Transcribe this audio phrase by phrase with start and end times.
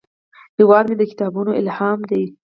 [0.57, 2.23] هیواد مې د کتابونو الهام دی